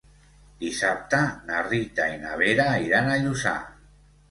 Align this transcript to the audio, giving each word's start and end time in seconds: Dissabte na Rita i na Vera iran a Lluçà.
Dissabte 0.63 1.19
na 1.51 1.61
Rita 1.67 2.09
i 2.15 2.17
na 2.25 2.33
Vera 2.41 2.67
iran 2.89 3.13
a 3.13 3.21
Lluçà. 3.27 3.57